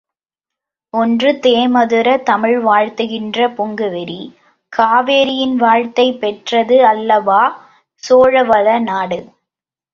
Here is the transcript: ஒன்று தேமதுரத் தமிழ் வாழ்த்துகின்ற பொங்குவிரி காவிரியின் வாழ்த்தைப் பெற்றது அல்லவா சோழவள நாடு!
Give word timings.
ஒன்று 0.93 1.31
தேமதுரத் 1.41 2.23
தமிழ் 2.23 2.57
வாழ்த்துகின்ற 2.59 3.47
பொங்குவிரி 3.57 4.19
காவிரியின் 4.73 5.55
வாழ்த்தைப் 5.57 6.19
பெற்றது 6.19 6.79
அல்லவா 6.85 7.41
சோழவள 8.03 8.79
நாடு! 8.81 9.21